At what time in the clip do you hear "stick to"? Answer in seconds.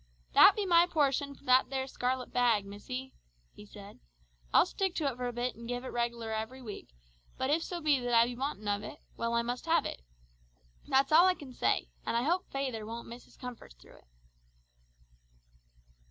4.65-5.05